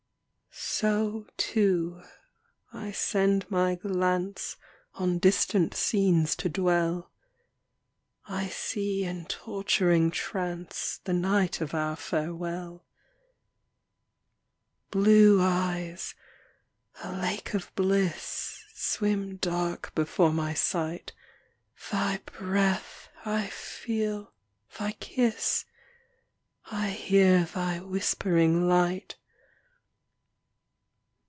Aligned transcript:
So, 0.53 1.27
too, 1.37 2.01
I 2.73 2.91
send 2.91 3.49
my 3.51 3.75
glance 3.75 4.57
On 4.95 5.19
distant 5.19 5.75
scenes 5.75 6.35
to 6.37 6.49
dwell; 6.49 7.11
I 8.27 8.47
see 8.47 9.03
in 9.05 9.25
torturing 9.27 10.09
trance 10.09 10.99
The 11.03 11.13
night 11.13 11.61
of 11.61 11.75
our 11.75 11.95
farewell. 11.95 12.83
Blue 14.89 15.39
eyes, 15.39 16.15
a 17.03 17.15
lake 17.15 17.53
of 17.53 17.73
bliss, 17.75 18.63
Swim 18.73 19.37
dark 19.37 19.93
before 19.93 20.33
my 20.33 20.53
sight. 20.55 21.13
Thy 21.91 22.17
breath, 22.25 23.07
I 23.23 23.47
feel, 23.47 24.33
thy 24.79 24.93
kiss; 24.93 25.65
I 26.65 26.89
hear 26.89 27.45
thy 27.45 27.79
whispering 27.81 28.67
light. 28.67 29.15